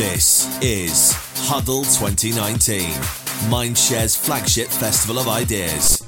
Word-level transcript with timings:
This 0.00 0.48
is 0.62 1.12
Huddle 1.46 1.84
2019, 1.84 2.88
Mindshare's 3.50 4.16
flagship 4.16 4.68
festival 4.68 5.18
of 5.18 5.28
ideas. 5.28 6.02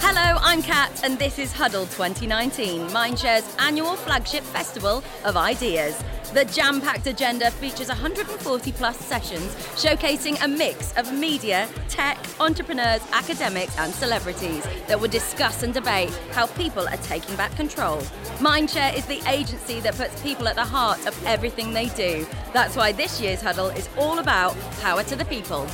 Hello, 0.00 0.40
I'm 0.42 0.60
Kat, 0.60 0.90
and 1.04 1.16
this 1.20 1.38
is 1.38 1.52
Huddle 1.52 1.86
2019, 1.86 2.88
Mindshare's 2.88 3.48
annual 3.60 3.94
flagship 3.94 4.42
festival 4.42 5.04
of 5.24 5.36
ideas. 5.36 6.02
The 6.34 6.44
jam 6.46 6.80
packed 6.80 7.06
agenda 7.06 7.48
features 7.52 7.86
140 7.86 8.72
plus 8.72 8.98
sessions 8.98 9.54
showcasing 9.76 10.42
a 10.42 10.48
mix 10.48 10.92
of 10.96 11.12
media, 11.12 11.68
tech, 11.88 12.18
entrepreneurs, 12.40 13.00
academics, 13.12 13.78
and 13.78 13.94
celebrities 13.94 14.64
that 14.88 15.00
will 15.00 15.06
discuss 15.06 15.62
and 15.62 15.72
debate 15.72 16.10
how 16.32 16.48
people 16.48 16.88
are 16.88 16.96
taking 16.96 17.36
back 17.36 17.54
control. 17.54 17.98
Mindshare 18.40 18.96
is 18.96 19.06
the 19.06 19.22
agency 19.28 19.78
that 19.78 19.94
puts 19.94 20.20
people 20.22 20.48
at 20.48 20.56
the 20.56 20.64
heart 20.64 21.06
of 21.06 21.16
everything 21.24 21.72
they 21.72 21.86
do. 21.90 22.26
That's 22.52 22.74
why 22.74 22.90
this 22.90 23.20
year's 23.20 23.40
huddle 23.40 23.68
is 23.68 23.88
all 23.96 24.18
about 24.18 24.56
power 24.80 25.04
to 25.04 25.14
the 25.14 25.24
people. 25.26 25.68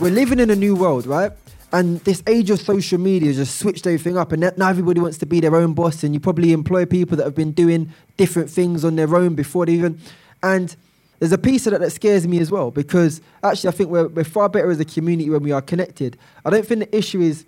We're 0.00 0.10
living 0.10 0.38
in 0.38 0.48
a 0.48 0.56
new 0.56 0.74
world, 0.74 1.04
right? 1.04 1.32
And 1.72 2.00
this 2.00 2.22
age 2.26 2.50
of 2.50 2.60
social 2.60 2.98
media 2.98 3.32
just 3.32 3.58
switched 3.58 3.86
everything 3.86 4.16
up, 4.16 4.32
and 4.32 4.52
now 4.56 4.68
everybody 4.68 5.00
wants 5.00 5.18
to 5.18 5.26
be 5.26 5.40
their 5.40 5.54
own 5.54 5.72
boss. 5.72 6.02
And 6.02 6.12
you 6.12 6.20
probably 6.20 6.52
employ 6.52 6.84
people 6.84 7.16
that 7.18 7.24
have 7.24 7.34
been 7.34 7.52
doing 7.52 7.92
different 8.16 8.50
things 8.50 8.84
on 8.84 8.96
their 8.96 9.14
own 9.14 9.34
before 9.34 9.66
they 9.66 9.74
even. 9.74 10.00
And 10.42 10.74
there's 11.20 11.32
a 11.32 11.38
piece 11.38 11.66
of 11.66 11.72
that 11.72 11.80
that 11.80 11.90
scares 11.90 12.26
me 12.26 12.40
as 12.40 12.50
well 12.50 12.70
because 12.70 13.20
actually 13.42 13.68
I 13.68 13.72
think 13.72 13.90
we're, 13.90 14.08
we're 14.08 14.24
far 14.24 14.48
better 14.48 14.70
as 14.70 14.80
a 14.80 14.86
community 14.86 15.28
when 15.28 15.42
we 15.42 15.52
are 15.52 15.60
connected. 15.60 16.18
I 16.44 16.50
don't 16.50 16.66
think 16.66 16.80
the 16.80 16.96
issue 16.96 17.20
is 17.20 17.44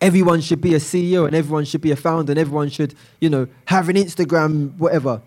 everyone 0.00 0.40
should 0.40 0.62
be 0.62 0.74
a 0.74 0.78
CEO 0.78 1.26
and 1.26 1.36
everyone 1.36 1.66
should 1.66 1.82
be 1.82 1.90
a 1.90 1.96
founder 1.96 2.32
and 2.32 2.38
everyone 2.38 2.70
should, 2.70 2.94
you 3.20 3.28
know, 3.28 3.46
have 3.66 3.90
an 3.90 3.96
Instagram, 3.96 4.74
whatever. 4.78 5.20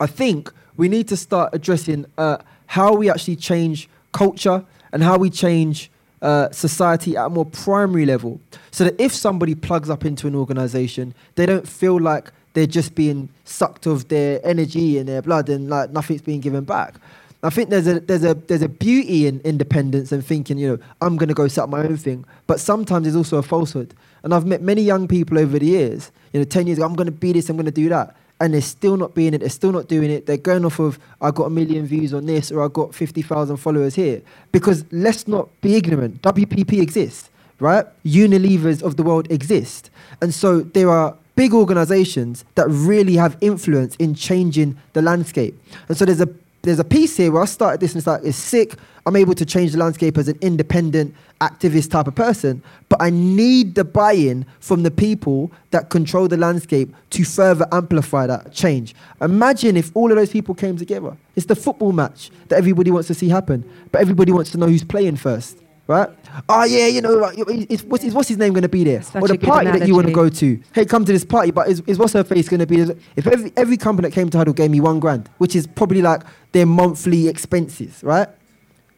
I 0.00 0.06
think 0.06 0.50
we 0.78 0.88
need 0.88 1.08
to 1.08 1.16
start 1.16 1.50
addressing 1.52 2.06
uh, 2.16 2.38
how 2.66 2.94
we 2.94 3.10
actually 3.10 3.36
change 3.36 3.88
culture 4.12 4.64
and 4.90 5.02
how 5.02 5.18
we 5.18 5.28
change 5.28 5.90
uh, 6.22 6.50
society 6.50 7.16
at 7.16 7.26
a 7.26 7.30
more 7.30 7.44
primary 7.44 8.06
level 8.06 8.40
so 8.70 8.84
that 8.84 9.00
if 9.00 9.12
somebody 9.12 9.54
plugs 9.54 9.90
up 9.90 10.04
into 10.04 10.26
an 10.26 10.34
organization, 10.34 11.14
they 11.36 11.46
don't 11.46 11.68
feel 11.68 12.00
like 12.00 12.32
they're 12.54 12.66
just 12.66 12.94
being 12.94 13.28
sucked 13.44 13.86
of 13.86 14.08
their 14.08 14.40
energy 14.44 14.98
and 14.98 15.08
their 15.08 15.22
blood 15.22 15.48
and 15.48 15.68
like 15.70 15.90
nothing's 15.90 16.22
being 16.22 16.40
given 16.40 16.64
back. 16.64 16.96
I 17.42 17.50
think 17.50 17.70
there's 17.70 17.86
a 17.86 18.00
there's 18.00 18.24
a 18.24 18.34
there's 18.34 18.62
a 18.62 18.68
beauty 18.68 19.28
in 19.28 19.40
independence 19.40 20.10
and 20.10 20.26
thinking, 20.26 20.58
you 20.58 20.68
know, 20.70 20.78
I'm 21.00 21.16
gonna 21.16 21.34
go 21.34 21.46
set 21.46 21.62
up 21.62 21.70
my 21.70 21.84
own 21.84 21.96
thing. 21.96 22.24
But 22.48 22.58
sometimes 22.58 23.04
there's 23.04 23.14
also 23.14 23.38
a 23.38 23.42
falsehood. 23.42 23.94
And 24.24 24.34
I've 24.34 24.44
met 24.44 24.60
many 24.60 24.82
young 24.82 25.06
people 25.06 25.38
over 25.38 25.56
the 25.60 25.66
years, 25.66 26.10
you 26.32 26.40
know, 26.40 26.44
ten 26.44 26.66
years 26.66 26.78
ago, 26.78 26.86
I'm 26.86 26.94
gonna 26.94 27.12
be 27.12 27.32
this, 27.32 27.48
I'm 27.48 27.56
gonna 27.56 27.70
do 27.70 27.88
that 27.90 28.16
and 28.40 28.54
they're 28.54 28.60
still 28.60 28.96
not 28.96 29.14
being 29.14 29.34
it, 29.34 29.38
they're 29.38 29.48
still 29.48 29.72
not 29.72 29.88
doing 29.88 30.10
it. 30.10 30.26
They're 30.26 30.36
going 30.36 30.64
off 30.64 30.78
of, 30.78 30.98
I 31.20 31.30
got 31.30 31.44
a 31.44 31.50
million 31.50 31.86
views 31.86 32.14
on 32.14 32.26
this 32.26 32.52
or 32.52 32.64
I 32.64 32.68
got 32.68 32.94
50,000 32.94 33.56
followers 33.56 33.94
here. 33.94 34.22
Because 34.52 34.84
let's 34.92 35.26
not 35.26 35.48
be 35.60 35.74
ignorant. 35.74 36.22
WPP 36.22 36.80
exists, 36.80 37.30
right? 37.58 37.84
Unilevers 38.04 38.82
of 38.82 38.96
the 38.96 39.02
world 39.02 39.30
exist. 39.30 39.90
And 40.20 40.32
so 40.32 40.60
there 40.60 40.90
are 40.90 41.16
big 41.34 41.52
organizations 41.52 42.44
that 42.54 42.66
really 42.68 43.14
have 43.14 43.36
influence 43.40 43.96
in 43.96 44.14
changing 44.14 44.76
the 44.92 45.02
landscape. 45.02 45.60
And 45.88 45.96
so 45.96 46.04
there's 46.04 46.20
a 46.20 46.28
there's 46.68 46.78
a 46.78 46.84
piece 46.84 47.16
here 47.16 47.32
where 47.32 47.42
I 47.42 47.46
started 47.46 47.80
this 47.80 47.92
and 47.92 48.00
it's 48.00 48.06
like, 48.06 48.20
it's 48.22 48.36
sick. 48.36 48.74
I'm 49.06 49.16
able 49.16 49.34
to 49.34 49.46
change 49.46 49.72
the 49.72 49.78
landscape 49.78 50.18
as 50.18 50.28
an 50.28 50.38
independent 50.42 51.14
activist 51.40 51.90
type 51.90 52.06
of 52.06 52.14
person, 52.14 52.62
but 52.90 53.00
I 53.00 53.08
need 53.08 53.74
the 53.74 53.84
buy 53.84 54.12
in 54.12 54.44
from 54.60 54.82
the 54.82 54.90
people 54.90 55.50
that 55.70 55.88
control 55.88 56.28
the 56.28 56.36
landscape 56.36 56.94
to 57.10 57.24
further 57.24 57.66
amplify 57.72 58.26
that 58.26 58.52
change. 58.52 58.94
Imagine 59.22 59.78
if 59.78 59.90
all 59.96 60.10
of 60.10 60.18
those 60.18 60.30
people 60.30 60.54
came 60.54 60.76
together. 60.76 61.16
It's 61.36 61.46
the 61.46 61.56
football 61.56 61.92
match 61.92 62.30
that 62.48 62.56
everybody 62.56 62.90
wants 62.90 63.08
to 63.08 63.14
see 63.14 63.30
happen, 63.30 63.64
but 63.90 64.02
everybody 64.02 64.32
wants 64.32 64.50
to 64.50 64.58
know 64.58 64.66
who's 64.66 64.84
playing 64.84 65.16
first. 65.16 65.56
Right? 65.88 66.10
Oh 66.50 66.64
yeah, 66.64 66.86
you 66.86 67.00
know, 67.00 67.32
it's, 67.34 67.82
what's, 67.82 68.04
his, 68.04 68.12
what's 68.12 68.28
his 68.28 68.36
name 68.36 68.52
going 68.52 68.62
to 68.62 68.68
be 68.68 68.84
there? 68.84 69.00
Such 69.00 69.22
or 69.22 69.28
the 69.28 69.38
party 69.38 69.70
that 69.70 69.88
you 69.88 69.94
want 69.94 70.06
to 70.06 70.12
go 70.12 70.28
to. 70.28 70.60
Hey, 70.74 70.84
come 70.84 71.06
to 71.06 71.12
this 71.12 71.24
party, 71.24 71.50
but 71.50 71.66
is, 71.66 71.82
is 71.86 71.98
what's 71.98 72.12
her 72.12 72.22
face 72.22 72.46
going 72.46 72.60
to 72.60 72.66
be? 72.66 72.78
If 73.16 73.26
every, 73.26 73.50
every 73.56 73.78
company 73.78 74.06
that 74.06 74.14
came 74.14 74.28
to 74.28 74.36
Huddle 74.36 74.52
gave 74.52 74.70
me 74.70 74.82
one 74.82 75.00
grand, 75.00 75.30
which 75.38 75.56
is 75.56 75.66
probably 75.66 76.02
like 76.02 76.24
their 76.52 76.66
monthly 76.66 77.26
expenses, 77.26 78.04
right? 78.04 78.28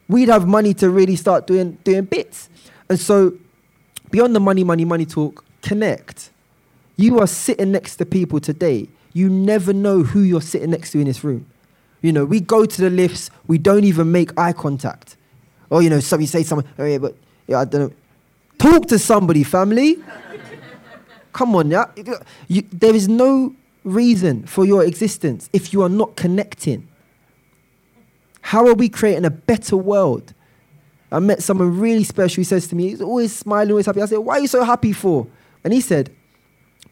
We'd 0.09 0.27
have 0.27 0.45
money 0.45 0.73
to 0.75 0.89
really 0.89 1.15
start 1.15 1.47
doing 1.47 1.77
doing 1.85 2.03
bits. 2.03 2.49
And 2.89 2.99
so, 2.99 3.37
beyond 4.11 4.35
the 4.35 4.41
money, 4.41 4.65
money, 4.65 4.83
money 4.83 5.05
talk, 5.05 5.45
connect. 5.61 6.29
You 6.97 7.19
are 7.19 7.27
sitting 7.27 7.71
next 7.71 7.95
to 7.97 8.05
people 8.05 8.41
today. 8.41 8.89
You 9.13 9.29
never 9.29 9.71
know 9.71 10.03
who 10.03 10.19
you're 10.19 10.41
sitting 10.41 10.71
next 10.71 10.91
to 10.91 10.99
in 10.99 11.05
this 11.05 11.23
room. 11.23 11.45
You 12.01 12.11
know, 12.11 12.25
we 12.25 12.41
go 12.41 12.65
to 12.65 12.81
the 12.81 12.89
lifts, 12.89 13.31
we 13.47 13.57
don't 13.57 13.85
even 13.85 14.11
make 14.11 14.37
eye 14.37 14.51
contact. 14.51 15.15
Or, 15.71 15.81
you 15.81 15.89
know, 15.89 15.99
somebody 15.99 16.27
say 16.27 16.43
something, 16.43 16.69
oh 16.77 16.85
yeah, 16.85 16.99
but 16.99 17.15
yeah, 17.47 17.61
I 17.61 17.65
don't 17.65 17.89
know. 17.89 17.95
Talk 18.59 18.87
to 18.89 18.99
somebody, 18.99 19.43
family. 19.43 19.97
Come 21.33 21.55
on, 21.55 21.71
yeah. 21.71 21.85
You, 22.47 22.63
there 22.71 22.93
is 22.93 23.07
no 23.07 23.55
reason 23.83 24.45
for 24.45 24.65
your 24.65 24.83
existence 24.83 25.49
if 25.53 25.73
you 25.73 25.81
are 25.81 25.89
not 25.89 26.15
connecting. 26.15 26.87
How 28.41 28.67
are 28.67 28.73
we 28.73 28.89
creating 28.89 29.25
a 29.25 29.29
better 29.29 29.77
world? 29.77 30.33
I 31.11 31.19
met 31.19 31.41
someone 31.41 31.79
really 31.79 32.03
special. 32.03 32.41
He 32.41 32.43
says 32.43 32.67
to 32.67 32.75
me, 32.75 32.89
he's 32.89 33.01
always 33.01 33.35
smiling, 33.35 33.71
always 33.71 33.85
happy. 33.85 34.01
I 34.01 34.05
said, 34.05 34.19
Why 34.19 34.35
are 34.35 34.39
you 34.41 34.47
so 34.47 34.63
happy 34.63 34.93
for? 34.93 35.27
And 35.63 35.73
he 35.73 35.81
said, 35.81 36.15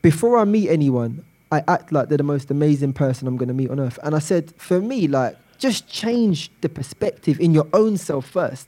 Before 0.01 0.37
I 0.37 0.45
meet 0.45 0.69
anyone, 0.69 1.25
I 1.51 1.63
act 1.67 1.91
like 1.91 2.09
they're 2.09 2.17
the 2.17 2.23
most 2.23 2.51
amazing 2.51 2.93
person 2.93 3.27
I'm 3.27 3.37
going 3.37 3.47
to 3.47 3.53
meet 3.53 3.69
on 3.69 3.79
earth. 3.79 3.97
And 4.03 4.15
I 4.15 4.19
said, 4.19 4.53
For 4.57 4.81
me, 4.81 5.07
like, 5.07 5.37
just 5.59 5.87
change 5.87 6.49
the 6.61 6.69
perspective 6.69 7.39
in 7.39 7.53
your 7.53 7.67
own 7.73 7.97
self 7.97 8.25
first. 8.27 8.67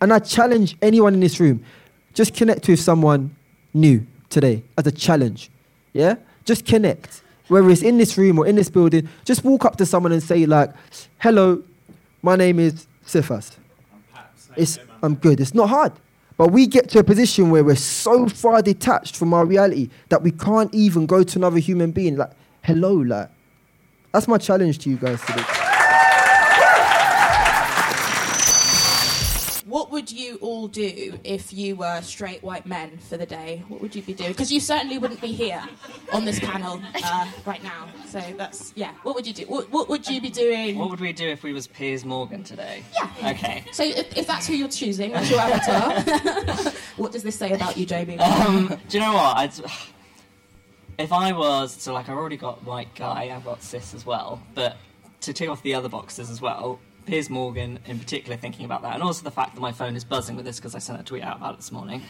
And 0.00 0.12
I 0.12 0.18
challenge 0.18 0.76
anyone 0.82 1.14
in 1.14 1.20
this 1.20 1.40
room, 1.40 1.64
just 2.14 2.34
connect 2.34 2.68
with 2.68 2.78
someone 2.78 3.34
new 3.74 4.06
today 4.28 4.62
as 4.78 4.86
a 4.86 4.92
challenge. 4.92 5.50
Yeah? 5.92 6.16
Just 6.44 6.66
connect. 6.66 7.22
Whether 7.48 7.70
it's 7.70 7.82
in 7.82 7.96
this 7.98 8.18
room 8.18 8.38
or 8.38 8.46
in 8.46 8.56
this 8.56 8.68
building, 8.68 9.08
just 9.24 9.44
walk 9.44 9.64
up 9.64 9.76
to 9.76 9.86
someone 9.86 10.12
and 10.12 10.22
say, 10.22 10.46
like, 10.46 10.70
hello, 11.18 11.62
my 12.22 12.36
name 12.36 12.58
is 12.58 12.86
Sifas. 13.06 13.56
It's, 14.56 14.78
I'm 15.02 15.14
good. 15.14 15.40
It's 15.40 15.54
not 15.54 15.68
hard. 15.68 15.92
But 16.36 16.48
we 16.48 16.66
get 16.66 16.90
to 16.90 16.98
a 16.98 17.04
position 17.04 17.50
where 17.50 17.64
we're 17.64 17.76
so 17.76 18.28
far 18.28 18.60
detached 18.60 19.16
from 19.16 19.32
our 19.32 19.46
reality 19.46 19.88
that 20.10 20.22
we 20.22 20.32
can't 20.32 20.74
even 20.74 21.06
go 21.06 21.22
to 21.22 21.38
another 21.38 21.58
human 21.58 21.92
being. 21.92 22.16
Like, 22.16 22.32
hello, 22.62 22.92
like. 22.92 23.30
That's 24.12 24.28
my 24.28 24.38
challenge 24.38 24.78
to 24.80 24.90
you 24.90 24.96
guys 24.96 25.20
today. 25.22 25.44
Would 29.96 30.12
you 30.12 30.36
all 30.42 30.68
do 30.68 31.18
if 31.24 31.54
you 31.54 31.74
were 31.74 32.02
straight 32.02 32.42
white 32.42 32.66
men 32.66 32.98
for 32.98 33.16
the 33.16 33.24
day? 33.24 33.64
What 33.68 33.80
would 33.80 33.96
you 33.96 34.02
be 34.02 34.12
doing? 34.12 34.30
Because 34.30 34.52
you 34.52 34.60
certainly 34.60 34.98
wouldn't 34.98 35.22
be 35.22 35.32
here 35.32 35.66
on 36.12 36.26
this 36.26 36.38
panel 36.38 36.82
uh, 37.02 37.26
right 37.46 37.62
now. 37.62 37.88
So 38.06 38.20
that's 38.36 38.74
yeah. 38.76 38.92
What 39.04 39.14
would 39.14 39.26
you 39.26 39.32
do? 39.32 39.44
What, 39.44 39.72
what 39.72 39.88
would 39.88 40.06
you 40.06 40.20
be 40.20 40.28
doing? 40.28 40.76
What 40.76 40.90
would 40.90 41.00
we 41.00 41.14
do 41.14 41.26
if 41.26 41.42
we 41.42 41.54
was 41.54 41.66
Piers 41.66 42.04
Morgan 42.04 42.44
today? 42.44 42.82
Yeah. 42.94 43.30
Okay. 43.30 43.64
So 43.72 43.84
if, 43.84 44.14
if 44.18 44.26
that's 44.26 44.46
who 44.46 44.52
you're 44.52 44.68
choosing, 44.68 45.12
that's 45.12 45.30
your 45.30 45.40
avatar. 45.40 46.72
what 46.98 47.10
does 47.10 47.22
this 47.22 47.38
say 47.38 47.52
about 47.54 47.78
you, 47.78 47.86
Jamie? 47.86 48.18
Um, 48.18 48.78
do 48.90 48.98
you 48.98 49.02
know 49.02 49.14
what? 49.14 49.38
I'd, 49.38 49.52
if 50.98 51.10
I 51.10 51.32
was 51.32 51.72
so 51.72 51.94
like 51.94 52.10
I've 52.10 52.18
already 52.18 52.36
got 52.36 52.62
white 52.66 52.94
guy, 52.94 53.32
I've 53.34 53.46
got 53.46 53.62
cis 53.62 53.94
as 53.94 54.04
well, 54.04 54.42
but 54.54 54.76
to 55.22 55.32
tick 55.32 55.48
off 55.48 55.62
the 55.62 55.72
other 55.72 55.88
boxes 55.88 56.28
as 56.28 56.42
well. 56.42 56.80
Piers 57.06 57.30
Morgan, 57.30 57.78
in 57.86 57.98
particular, 57.98 58.36
thinking 58.36 58.64
about 58.64 58.82
that, 58.82 58.94
and 58.94 59.02
also 59.02 59.22
the 59.22 59.30
fact 59.30 59.54
that 59.54 59.60
my 59.60 59.72
phone 59.72 59.96
is 59.96 60.04
buzzing 60.04 60.36
with 60.36 60.44
this 60.44 60.56
because 60.56 60.74
I 60.74 60.78
sent 60.78 61.00
a 61.00 61.04
tweet 61.04 61.22
out 61.22 61.36
about 61.36 61.54
it 61.54 61.58
this 61.58 61.72
morning. 61.72 62.02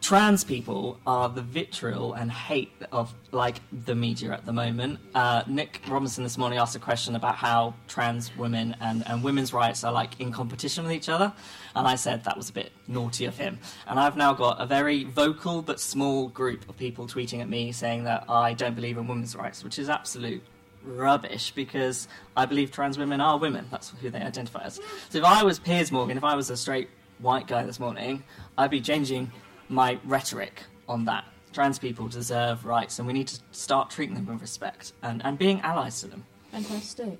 Trans 0.00 0.44
people 0.44 1.00
are 1.04 1.28
the 1.28 1.42
vitriol 1.42 2.12
and 2.14 2.30
hate 2.30 2.70
of 2.92 3.12
like 3.32 3.56
the 3.72 3.94
media 3.94 4.30
at 4.30 4.46
the 4.46 4.52
moment. 4.52 5.00
Uh, 5.14 5.42
Nick 5.48 5.80
Robinson 5.88 6.22
this 6.22 6.38
morning 6.38 6.60
asked 6.60 6.76
a 6.76 6.78
question 6.78 7.16
about 7.16 7.34
how 7.34 7.74
trans 7.88 8.30
women 8.36 8.76
and, 8.80 9.02
and 9.08 9.24
women's 9.24 9.52
rights 9.52 9.82
are 9.82 9.92
like 9.92 10.20
in 10.20 10.30
competition 10.30 10.84
with 10.84 10.92
each 10.92 11.08
other, 11.08 11.32
and 11.74 11.88
I 11.88 11.96
said 11.96 12.22
that 12.24 12.36
was 12.36 12.50
a 12.50 12.52
bit 12.52 12.70
naughty 12.86 13.24
of 13.24 13.36
him. 13.36 13.58
And 13.88 13.98
I've 13.98 14.16
now 14.16 14.32
got 14.32 14.60
a 14.60 14.66
very 14.66 15.02
vocal 15.02 15.62
but 15.62 15.80
small 15.80 16.28
group 16.28 16.68
of 16.68 16.76
people 16.76 17.08
tweeting 17.08 17.40
at 17.40 17.48
me 17.48 17.72
saying 17.72 18.04
that 18.04 18.26
I 18.28 18.52
don't 18.52 18.76
believe 18.76 18.98
in 18.98 19.08
women's 19.08 19.34
rights, 19.34 19.64
which 19.64 19.78
is 19.78 19.88
absolute 19.88 20.42
rubbish 20.86 21.50
because 21.50 22.08
I 22.36 22.46
believe 22.46 22.70
trans 22.70 22.98
women 22.98 23.20
are 23.20 23.38
women. 23.38 23.66
That's 23.70 23.90
who 24.00 24.10
they 24.10 24.20
identify 24.20 24.64
as. 24.64 24.80
So 25.10 25.18
if 25.18 25.24
I 25.24 25.42
was 25.42 25.58
Piers 25.58 25.92
Morgan, 25.92 26.16
if 26.16 26.24
I 26.24 26.34
was 26.34 26.50
a 26.50 26.56
straight 26.56 26.88
white 27.18 27.46
guy 27.46 27.64
this 27.64 27.80
morning, 27.80 28.22
I'd 28.56 28.70
be 28.70 28.80
changing 28.80 29.30
my 29.68 29.98
rhetoric 30.04 30.62
on 30.88 31.04
that. 31.06 31.24
Trans 31.52 31.78
people 31.78 32.06
deserve 32.08 32.64
rights 32.64 32.98
and 32.98 33.06
we 33.06 33.12
need 33.12 33.28
to 33.28 33.40
start 33.50 33.90
treating 33.90 34.14
them 34.14 34.26
with 34.26 34.40
respect 34.40 34.92
and, 35.02 35.24
and 35.24 35.38
being 35.38 35.60
allies 35.62 36.00
to 36.02 36.06
them. 36.06 36.24
Fantastic. 36.52 37.18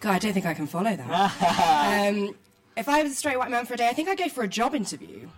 God, 0.00 0.12
I 0.12 0.18
don't 0.18 0.32
think 0.32 0.46
I 0.46 0.54
can 0.54 0.66
follow 0.66 0.94
that. 0.94 2.08
um, 2.14 2.34
if 2.76 2.88
I 2.88 3.02
was 3.02 3.12
a 3.12 3.14
straight 3.14 3.38
white 3.38 3.50
man 3.50 3.66
for 3.66 3.74
a 3.74 3.76
day, 3.76 3.88
I 3.88 3.92
think 3.92 4.08
I'd 4.08 4.18
go 4.18 4.28
for 4.28 4.44
a 4.44 4.48
job 4.48 4.74
interview 4.74 5.28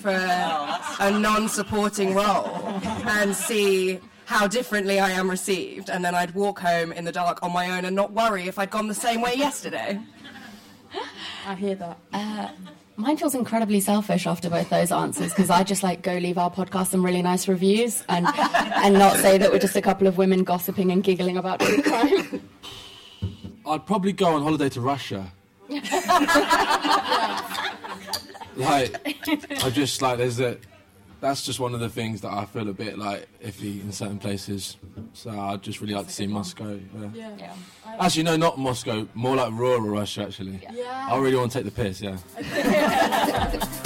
for 0.00 0.10
a 0.10 1.10
non-supporting 1.10 2.14
role 2.14 2.56
and 2.84 3.34
see 3.34 4.00
how 4.30 4.46
differently 4.46 5.00
I 5.00 5.10
am 5.10 5.28
received, 5.28 5.90
and 5.90 6.04
then 6.04 6.14
I'd 6.14 6.36
walk 6.36 6.60
home 6.60 6.92
in 6.92 7.04
the 7.04 7.10
dark 7.10 7.42
on 7.42 7.52
my 7.52 7.76
own 7.76 7.84
and 7.84 7.96
not 7.96 8.12
worry 8.12 8.46
if 8.46 8.60
I'd 8.60 8.70
gone 8.70 8.86
the 8.86 8.94
same 8.94 9.20
way 9.20 9.34
yesterday. 9.34 10.00
I 11.48 11.56
hear 11.56 11.74
that. 11.74 11.98
Uh, 12.12 12.48
mine 12.94 13.16
feels 13.16 13.34
incredibly 13.34 13.80
selfish 13.80 14.28
after 14.28 14.48
both 14.48 14.70
those 14.70 14.92
answers 14.92 15.30
because 15.30 15.50
I 15.50 15.64
just 15.64 15.82
like 15.82 16.02
go 16.02 16.16
leave 16.16 16.38
our 16.38 16.48
podcast 16.48 16.86
some 16.86 17.04
really 17.04 17.22
nice 17.22 17.48
reviews 17.48 18.04
and 18.08 18.24
and 18.54 18.94
not 18.94 19.16
say 19.16 19.36
that 19.36 19.50
we're 19.50 19.58
just 19.58 19.74
a 19.74 19.82
couple 19.82 20.06
of 20.06 20.16
women 20.16 20.44
gossiping 20.44 20.92
and 20.92 21.02
giggling 21.02 21.36
about 21.36 21.58
true 21.58 21.82
crime. 21.82 22.48
I'd 23.66 23.84
probably 23.84 24.12
go 24.12 24.26
on 24.26 24.42
holiday 24.42 24.68
to 24.68 24.80
Russia. 24.80 25.32
like, 28.56 28.94
I 29.64 29.70
just 29.72 30.00
like 30.00 30.18
there's 30.18 30.38
a. 30.38 30.56
That's 31.20 31.44
just 31.44 31.60
one 31.60 31.74
of 31.74 31.80
the 31.80 31.88
things 31.90 32.22
that 32.22 32.32
I 32.32 32.46
feel 32.46 32.68
a 32.68 32.72
bit 32.72 32.98
like 32.98 33.28
iffy 33.44 33.82
in 33.82 33.92
certain 33.92 34.18
places. 34.18 34.76
So 35.12 35.30
I'd 35.30 35.62
just 35.62 35.80
really 35.80 35.92
like 35.94 36.06
to 36.06 36.12
see 36.12 36.26
Moscow. 36.26 36.78
Yeah. 37.14 37.30
Yeah. 37.38 37.54
Actually, 37.98 38.22
no, 38.22 38.36
not 38.36 38.58
Moscow. 38.58 39.06
More 39.14 39.36
like 39.36 39.52
rural 39.52 39.80
Russia. 39.82 40.22
Actually, 40.22 40.60
Yeah. 40.72 41.08
I 41.10 41.18
really 41.18 41.36
want 41.36 41.52
to 41.52 41.58
take 41.62 41.66
the 41.66 41.82
piss. 41.82 42.00
Yeah. 42.00 42.16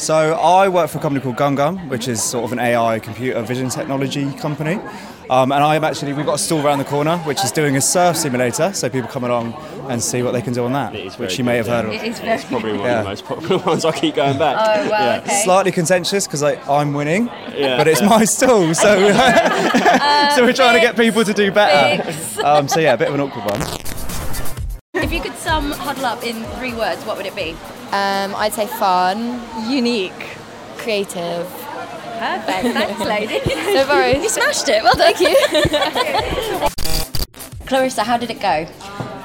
So 0.00 0.32
I 0.32 0.66
work 0.70 0.88
for 0.88 0.96
a 0.96 1.00
company 1.02 1.22
called 1.22 1.36
GumGum, 1.36 1.90
which 1.90 2.08
is 2.08 2.22
sort 2.22 2.44
of 2.44 2.52
an 2.52 2.58
AI 2.58 2.98
computer 3.00 3.42
vision 3.42 3.68
technology 3.68 4.32
company. 4.38 4.80
Um, 5.30 5.52
and 5.52 5.62
I'm 5.62 5.84
actually, 5.84 6.12
we've 6.12 6.26
got 6.26 6.34
a 6.34 6.38
stall 6.38 6.60
around 6.66 6.80
the 6.80 6.84
corner 6.84 7.16
which 7.18 7.44
is 7.44 7.52
doing 7.52 7.76
a 7.76 7.80
surf 7.80 8.16
simulator, 8.16 8.72
so 8.72 8.90
people 8.90 9.08
come 9.08 9.22
along 9.22 9.54
and 9.88 10.02
see 10.02 10.24
what 10.24 10.32
they 10.32 10.42
can 10.42 10.52
do 10.52 10.64
on 10.64 10.72
that, 10.72 10.92
which 11.20 11.38
you 11.38 11.44
may 11.44 11.56
have 11.56 11.68
heard 11.68 11.84
of. 11.84 11.92
It 11.92 12.02
is 12.02 12.18
very. 12.18 12.42
Probably 12.42 12.72
one 12.72 12.80
Yeah. 12.80 12.98
of 12.98 13.04
the 13.04 13.10
most 13.10 13.24
popular 13.24 13.58
ones. 13.64 13.84
I 13.84 13.92
keep 13.92 14.16
going 14.16 14.38
back. 14.38 14.56
Oh, 14.58 14.90
well, 14.90 15.16
Yeah. 15.16 15.22
okay. 15.22 15.42
Slightly 15.44 15.70
contentious 15.70 16.26
because 16.26 16.42
like, 16.42 16.68
I'm 16.68 16.92
winning, 16.94 17.26
Yeah. 17.54 17.76
but 17.76 17.86
it's 17.86 18.02
my 18.02 18.24
stall, 18.24 18.74
so 18.74 18.96
so 20.34 20.44
we're 20.44 20.52
trying 20.52 20.74
to 20.74 20.80
get 20.80 20.96
people 20.96 21.22
to 21.24 21.32
do 21.32 21.52
better. 21.52 22.12
Um, 22.44 22.66
so 22.66 22.80
yeah, 22.80 22.94
a 22.94 22.98
bit 22.98 23.06
of 23.06 23.14
an 23.14 23.20
awkward 23.20 23.44
one. 23.44 23.60
If 24.94 25.12
you 25.12 25.20
could 25.20 25.36
sum 25.36 25.70
Huddle 25.70 26.06
Up 26.06 26.24
in 26.24 26.42
three 26.58 26.74
words, 26.74 27.04
what 27.04 27.16
would 27.16 27.26
it 27.26 27.36
be? 27.36 27.52
Um, 27.92 28.34
I'd 28.34 28.52
say 28.52 28.66
fun, 28.66 29.40
Unique. 29.70 30.12
creative. 30.78 31.46
Perfect. 32.20 32.74
Thanks, 32.74 33.00
lady. 33.00 33.40
So 33.70 33.86
Boris. 33.86 34.22
You 34.22 34.28
smashed 34.28 34.68
it. 34.68 34.82
Well 34.82 34.94
done. 34.94 35.14
Thank 35.14 35.20
you. 35.20 36.68
Clarissa, 37.66 38.02
how 38.02 38.18
did 38.18 38.30
it 38.30 38.40
go? 38.40 38.66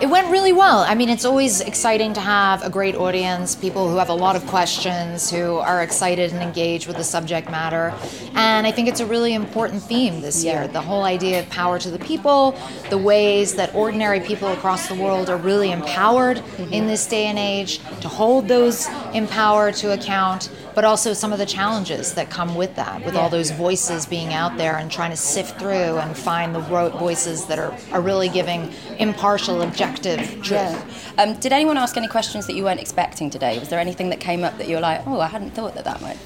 It 0.02 0.08
went 0.08 0.30
really 0.30 0.54
well. 0.54 0.80
I 0.80 0.94
mean, 0.94 1.10
it's 1.10 1.26
always 1.26 1.62
exciting 1.62 2.14
to 2.14 2.22
have 2.22 2.64
a 2.64 2.70
great 2.70 2.96
audience, 2.96 3.56
people 3.56 3.90
who 3.90 3.98
have 3.98 4.10
a 4.10 4.14
lot 4.14 4.36
of 4.36 4.46
questions, 4.46 5.32
who 5.32 5.56
are 5.56 5.82
excited 5.82 6.32
and 6.32 6.42
engaged 6.42 6.86
with 6.86 6.98
the 6.98 7.04
subject 7.04 7.50
matter. 7.50 7.94
And 8.34 8.68
I 8.68 8.72
think 8.72 8.88
it's 8.88 9.00
a 9.00 9.06
really 9.06 9.34
important 9.34 9.82
theme 9.82 10.22
this 10.22 10.44
year 10.44 10.68
the 10.68 10.82
whole 10.82 11.04
idea 11.04 11.40
of 11.40 11.50
power 11.50 11.80
to 11.80 11.90
the 11.90 12.00
people, 12.00 12.58
the 12.90 12.98
ways 12.98 13.56
that 13.56 13.74
ordinary 13.74 14.20
people 14.20 14.50
across 14.50 14.88
the 14.88 14.96
world 14.96 15.30
are 15.30 15.38
really 15.38 15.72
empowered 15.72 16.38
mm-hmm. 16.38 16.74
in 16.74 16.88
this 16.88 17.08
day 17.08 17.26
and 17.26 17.40
age, 17.40 17.80
to 18.02 18.08
hold 18.08 18.48
those 18.48 18.88
in 19.14 19.28
power 19.28 19.72
to 19.72 19.94
account, 19.94 20.50
but 20.76 20.84
also 20.84 21.14
some 21.14 21.32
of 21.32 21.40
the 21.40 21.46
challenges 21.46 22.14
that 22.14 22.30
come 22.30 22.54
with 22.54 22.76
that, 22.76 23.04
with 23.06 23.16
all 23.16 23.30
those 23.30 23.50
voices 23.52 24.06
being 24.06 24.34
out 24.34 24.58
there 24.58 24.78
and 24.78 24.92
trying 24.92 25.10
to 25.10 25.18
sift 25.18 25.58
through 25.58 25.98
and 25.98 26.16
find 26.16 26.54
the 26.54 26.60
voices 26.60 27.46
that 27.46 27.58
are, 27.58 27.76
are 27.92 28.02
really 28.02 28.30
giving 28.30 28.72
impartial, 29.00 29.62
objective 29.62 30.20
truth. 30.44 30.52
Yeah. 30.52 30.86
Um, 31.18 31.34
did 31.40 31.54
anyone 31.54 31.78
ask 31.78 31.96
any 31.96 32.10
questions 32.10 32.46
that 32.48 32.54
you 32.56 32.66
weren't 32.66 32.82
expecting 32.82 33.30
today? 33.30 33.58
Was 33.58 33.70
there 33.70 33.80
anything 33.80 34.10
that 34.10 34.20
came 34.20 34.44
up 34.44 34.58
that 34.58 34.68
you 34.68 34.76
were 34.76 34.82
like, 34.82 35.08
oh, 35.08 35.20
I 35.20 35.28
hadn't 35.28 35.52
thought 35.52 35.76
that 35.76 35.86
that 35.86 36.02
might? 36.02 36.18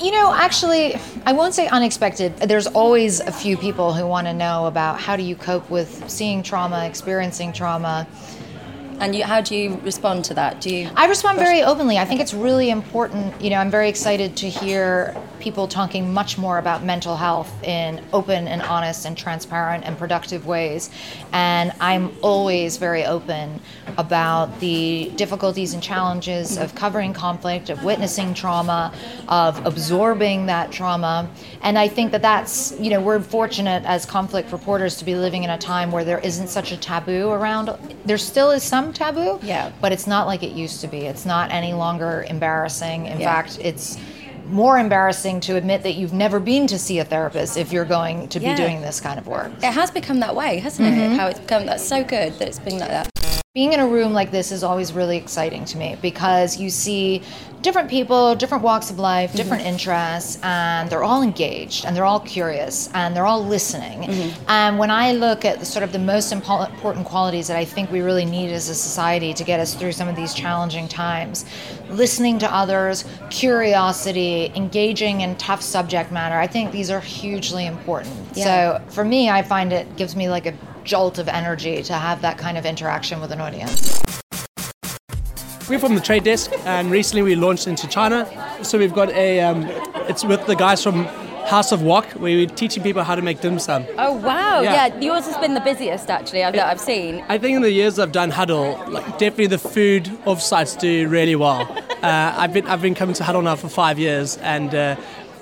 You 0.00 0.10
know, 0.10 0.32
actually, 0.32 0.96
I 1.26 1.32
won't 1.32 1.54
say 1.54 1.68
unexpected. 1.68 2.36
There's 2.38 2.66
always 2.66 3.20
a 3.20 3.32
few 3.32 3.56
people 3.56 3.92
who 3.92 4.06
want 4.06 4.26
to 4.26 4.32
know 4.32 4.66
about 4.66 4.98
how 4.98 5.14
do 5.14 5.22
you 5.22 5.36
cope 5.36 5.68
with 5.70 6.10
seeing 6.10 6.42
trauma, 6.42 6.86
experiencing 6.86 7.52
trauma. 7.52 8.06
And 9.00 9.14
you, 9.14 9.24
how 9.24 9.40
do 9.40 9.56
you 9.56 9.76
respond 9.82 10.24
to 10.26 10.34
that? 10.34 10.60
Do 10.60 10.74
you? 10.74 10.90
I 10.96 11.06
respond 11.06 11.38
very 11.38 11.62
openly. 11.62 11.98
I 11.98 12.04
think 12.04 12.20
it's 12.20 12.34
really 12.34 12.70
important. 12.70 13.40
You 13.40 13.50
know, 13.50 13.56
I'm 13.56 13.70
very 13.70 13.88
excited 13.88 14.36
to 14.36 14.48
hear 14.48 15.16
people 15.44 15.68
talking 15.68 16.10
much 16.10 16.38
more 16.38 16.56
about 16.56 16.82
mental 16.82 17.16
health 17.16 17.52
in 17.62 18.02
open 18.14 18.48
and 18.48 18.62
honest 18.62 19.04
and 19.04 19.14
transparent 19.16 19.84
and 19.84 19.98
productive 19.98 20.46
ways. 20.46 20.88
And 21.34 21.70
I'm 21.80 22.16
always 22.22 22.78
very 22.78 23.04
open 23.04 23.60
about 23.98 24.58
the 24.60 25.12
difficulties 25.16 25.74
and 25.74 25.82
challenges 25.82 26.56
of 26.56 26.74
covering 26.74 27.12
conflict, 27.12 27.68
of 27.68 27.84
witnessing 27.84 28.32
trauma, 28.32 28.90
of 29.28 29.64
absorbing 29.66 30.46
that 30.46 30.72
trauma. 30.72 31.28
And 31.60 31.78
I 31.78 31.88
think 31.88 32.12
that 32.12 32.22
that's, 32.22 32.72
you 32.80 32.88
know, 32.88 33.02
we're 33.02 33.20
fortunate 33.20 33.84
as 33.84 34.06
conflict 34.06 34.50
reporters 34.50 34.96
to 34.96 35.04
be 35.04 35.14
living 35.14 35.44
in 35.44 35.50
a 35.50 35.58
time 35.58 35.92
where 35.92 36.04
there 36.06 36.20
isn't 36.20 36.48
such 36.48 36.72
a 36.72 36.76
taboo 36.78 37.28
around. 37.28 37.68
There 38.06 38.16
still 38.16 38.50
is 38.50 38.62
some 38.62 38.94
taboo, 38.94 39.38
Yeah. 39.42 39.70
but 39.82 39.92
it's 39.92 40.06
not 40.06 40.26
like 40.26 40.42
it 40.42 40.52
used 40.52 40.80
to 40.80 40.88
be. 40.88 41.00
It's 41.00 41.26
not 41.26 41.52
any 41.52 41.74
longer 41.74 42.24
embarrassing. 42.30 43.06
In 43.06 43.20
Yeah. 43.20 43.26
fact, 43.30 43.58
it's 43.60 43.98
more 44.54 44.78
embarrassing 44.78 45.40
to 45.40 45.56
admit 45.56 45.82
that 45.82 45.94
you've 45.94 46.12
never 46.12 46.38
been 46.38 46.66
to 46.68 46.78
see 46.78 47.00
a 47.00 47.04
therapist 47.04 47.56
if 47.56 47.72
you're 47.72 47.84
going 47.84 48.28
to 48.28 48.38
Yeah. 48.38 48.54
be 48.54 48.62
doing 48.62 48.80
this 48.80 49.00
kind 49.00 49.18
of 49.18 49.26
work. 49.26 49.50
It 49.58 49.72
has 49.72 49.90
become 49.90 50.20
that 50.20 50.34
way, 50.36 50.60
hasn't 50.60 50.86
it? 50.88 50.92
Mm-hmm. 50.92 51.16
How 51.16 51.26
it's 51.26 51.40
become. 51.40 51.66
That's 51.66 51.84
so 51.86 52.04
good 52.04 52.38
that 52.38 52.46
it's 52.48 52.60
been 52.60 52.78
like 52.78 52.88
that. 52.90 53.13
Being 53.54 53.72
in 53.72 53.78
a 53.78 53.86
room 53.86 54.12
like 54.12 54.32
this 54.32 54.50
is 54.50 54.64
always 54.64 54.92
really 54.92 55.16
exciting 55.16 55.64
to 55.66 55.78
me 55.78 55.96
because 56.02 56.58
you 56.58 56.70
see 56.70 57.22
different 57.62 57.88
people, 57.88 58.34
different 58.34 58.64
walks 58.64 58.90
of 58.90 58.98
life, 58.98 59.30
mm-hmm. 59.30 59.36
different 59.36 59.64
interests, 59.64 60.40
and 60.42 60.90
they're 60.90 61.04
all 61.04 61.22
engaged 61.22 61.84
and 61.84 61.94
they're 61.94 62.04
all 62.04 62.18
curious 62.18 62.90
and 62.94 63.14
they're 63.14 63.26
all 63.26 63.46
listening. 63.46 64.02
Mm-hmm. 64.02 64.44
And 64.50 64.76
when 64.76 64.90
I 64.90 65.12
look 65.12 65.44
at 65.44 65.60
the, 65.60 65.64
sort 65.66 65.84
of 65.84 65.92
the 65.92 66.00
most 66.00 66.32
impo- 66.32 66.68
important 66.68 67.06
qualities 67.06 67.46
that 67.46 67.56
I 67.56 67.64
think 67.64 67.92
we 67.92 68.00
really 68.00 68.24
need 68.24 68.50
as 68.50 68.68
a 68.68 68.74
society 68.74 69.32
to 69.34 69.44
get 69.44 69.60
us 69.60 69.74
through 69.74 69.92
some 69.92 70.08
of 70.08 70.16
these 70.16 70.34
challenging 70.34 70.88
times, 70.88 71.44
listening 71.90 72.40
to 72.40 72.52
others, 72.52 73.04
curiosity, 73.30 74.50
engaging 74.56 75.20
in 75.20 75.36
tough 75.36 75.62
subject 75.62 76.10
matter, 76.10 76.34
I 76.34 76.48
think 76.48 76.72
these 76.72 76.90
are 76.90 76.98
hugely 76.98 77.66
important. 77.66 78.16
Yeah. 78.34 78.78
So 78.80 78.92
for 78.92 79.04
me, 79.04 79.30
I 79.30 79.42
find 79.42 79.72
it 79.72 79.94
gives 79.94 80.16
me 80.16 80.28
like 80.28 80.46
a 80.46 80.54
jolt 80.84 81.18
of 81.18 81.28
energy 81.28 81.82
to 81.82 81.94
have 81.94 82.22
that 82.22 82.38
kind 82.38 82.56
of 82.58 82.66
interaction 82.66 83.20
with 83.20 83.32
an 83.32 83.40
audience. 83.40 84.00
We're 85.68 85.78
from 85.78 85.94
the 85.94 86.00
trade 86.00 86.24
desk, 86.24 86.52
and 86.66 86.90
recently 86.90 87.22
we 87.22 87.36
launched 87.36 87.66
into 87.66 87.88
China. 87.88 88.28
So 88.62 88.78
we've 88.78 88.92
got 88.92 89.10
a, 89.10 89.40
um, 89.40 89.64
it's 90.08 90.22
with 90.22 90.46
the 90.46 90.54
guys 90.54 90.82
from 90.82 91.06
House 91.46 91.72
of 91.72 91.82
Wok, 91.82 92.04
where 92.12 92.36
we're 92.36 92.46
teaching 92.46 92.82
people 92.82 93.02
how 93.02 93.14
to 93.14 93.22
make 93.22 93.40
dim 93.40 93.58
sum. 93.58 93.86
Oh 93.98 94.12
wow! 94.12 94.60
Yeah. 94.60 94.86
Yeah, 94.86 95.00
yours 95.00 95.26
has 95.26 95.36
been 95.38 95.54
the 95.54 95.60
busiest 95.60 96.10
actually 96.10 96.44
I've, 96.44 96.54
that 96.54 96.66
I've 96.66 96.80
seen. 96.80 97.24
I 97.28 97.38
think 97.38 97.56
in 97.56 97.62
the 97.62 97.70
years 97.70 97.98
I've 97.98 98.12
done 98.12 98.30
Huddle, 98.30 98.82
like 98.88 99.04
definitely 99.12 99.48
the 99.48 99.58
food 99.58 100.04
offsites 100.24 100.78
do 100.78 101.08
really 101.08 101.36
well. 101.36 101.66
Uh, 102.04 102.34
I've 102.36 102.52
been 102.52 102.66
I've 102.66 102.82
been 102.82 102.94
coming 102.94 103.14
to 103.14 103.24
Huddle 103.24 103.40
now 103.40 103.56
for 103.56 103.70
five 103.70 103.98
years, 103.98 104.36
and 104.42 104.74
uh, 104.74 104.96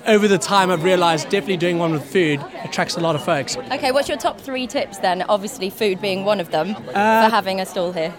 over 0.07 0.27
the 0.27 0.37
time 0.37 0.69
I've 0.69 0.83
realised 0.83 1.29
definitely 1.29 1.57
doing 1.57 1.77
one 1.79 1.91
with 1.91 2.05
food 2.05 2.43
attracts 2.63 2.95
a 2.95 2.99
lot 2.99 3.15
of 3.15 3.23
folks. 3.23 3.55
Okay, 3.57 3.91
what's 3.91 4.07
your 4.09 4.17
top 4.17 4.39
three 4.39 4.67
tips 4.67 4.97
then? 4.99 5.23
Obviously, 5.29 5.69
food 5.69 6.01
being 6.01 6.25
one 6.25 6.39
of 6.39 6.51
them 6.51 6.75
Uh, 6.89 7.25
for 7.25 7.29
having 7.31 7.59
a 7.59 7.65
stall 7.65 7.91
here. 7.91 8.13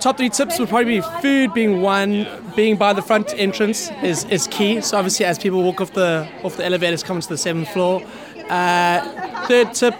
Top 0.00 0.16
three 0.16 0.28
tips 0.28 0.58
would 0.58 0.68
probably 0.68 1.00
be 1.00 1.06
food 1.20 1.52
being 1.54 1.80
one, 1.82 2.26
being 2.54 2.76
by 2.76 2.92
the 2.92 3.02
front 3.02 3.34
entrance 3.36 3.90
is, 4.02 4.24
is 4.26 4.46
key. 4.48 4.80
So 4.80 4.96
obviously 4.96 5.26
as 5.26 5.38
people 5.38 5.62
walk 5.62 5.80
off 5.80 5.92
the 5.92 6.28
off 6.44 6.56
the 6.56 6.64
elevators 6.64 7.02
coming 7.02 7.20
to 7.20 7.28
the 7.28 7.38
seventh 7.38 7.68
floor. 7.70 8.02
Uh, 8.48 9.00
third 9.46 9.74
tip, 9.74 9.94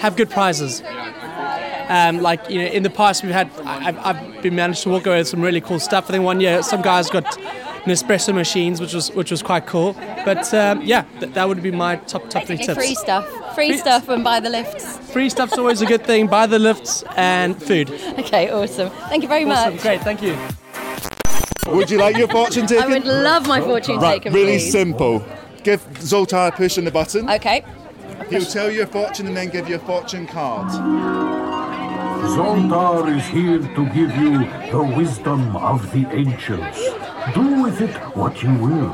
have 0.00 0.16
good 0.16 0.30
prizes. 0.30 0.82
Um, 1.88 2.20
like 2.22 2.48
you 2.50 2.60
know, 2.60 2.66
in 2.66 2.82
the 2.82 2.90
past 2.90 3.22
we've 3.22 3.32
had, 3.32 3.50
I've, 3.64 3.98
I've 3.98 4.42
been 4.42 4.54
managed 4.54 4.82
to 4.84 4.90
walk 4.90 5.06
away 5.06 5.18
with 5.18 5.28
some 5.28 5.40
really 5.42 5.60
cool 5.60 5.80
stuff. 5.80 6.04
I 6.08 6.12
think 6.12 6.24
one 6.24 6.40
year 6.40 6.62
some 6.62 6.82
guys 6.82 7.10
got 7.10 7.36
Nespresso 7.84 8.34
machines, 8.34 8.80
which 8.80 8.92
was 8.94 9.10
which 9.12 9.30
was 9.30 9.42
quite 9.42 9.66
cool. 9.66 9.94
But 10.24 10.52
um, 10.54 10.82
yeah, 10.82 11.04
th- 11.20 11.32
that 11.32 11.48
would 11.48 11.62
be 11.62 11.70
my 11.70 11.96
top 11.96 12.28
top 12.30 12.44
three 12.46 12.58
tips. 12.58 12.74
free 12.74 12.94
stuff, 12.94 13.54
free 13.54 13.76
stuff, 13.78 14.08
and 14.08 14.22
by 14.22 14.40
the 14.40 14.50
lifts. 14.50 14.98
Free 15.12 15.28
stuff's 15.30 15.56
always 15.58 15.80
a 15.82 15.86
good 15.86 16.04
thing. 16.04 16.26
By 16.26 16.46
the 16.46 16.58
lifts 16.58 17.02
and 17.16 17.60
food. 17.60 17.90
Okay, 18.18 18.50
awesome. 18.50 18.90
Thank 19.08 19.22
you 19.22 19.28
very 19.28 19.44
Awesome, 19.44 19.74
much. 19.74 19.82
great, 19.82 20.00
thank 20.02 20.22
you. 20.22 20.36
Would 21.68 21.90
you 21.90 21.98
like 21.98 22.16
your 22.16 22.28
fortune 22.28 22.66
taken? 22.66 22.84
I 22.84 22.88
would 22.98 23.04
love 23.06 23.46
my 23.46 23.60
fortune 23.60 23.96
right, 23.98 24.14
taken. 24.22 24.32
really 24.32 24.58
please. 24.58 24.72
simple. 24.72 25.24
Give 25.62 25.80
Zoltar 25.94 26.48
a 26.48 26.52
push 26.52 26.78
on 26.78 26.84
the 26.84 26.90
button. 26.90 27.28
Okay. 27.30 27.64
He'll 28.28 28.44
tell 28.44 28.70
you 28.70 28.82
a 28.82 28.86
fortune 28.86 29.26
and 29.26 29.36
then 29.36 29.48
give 29.50 29.68
you 29.68 29.76
a 29.76 29.78
fortune 29.78 30.26
card. 30.26 30.68
Zoltar 32.36 33.16
is 33.16 33.26
here 33.26 33.58
to 33.58 33.84
give 33.94 34.14
you 34.16 34.38
the 34.70 34.82
wisdom 34.96 35.56
of 35.56 35.90
the 35.92 36.06
ancients. 36.10 36.78
Do 37.34 37.62
with 37.62 37.80
it 37.80 37.94
what 38.16 38.42
you 38.42 38.52
will. 38.54 38.92